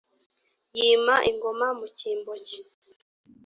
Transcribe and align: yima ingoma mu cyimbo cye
yima 0.77 1.15
ingoma 1.29 1.67
mu 1.79 1.87
cyimbo 1.97 2.33
cye 2.47 2.61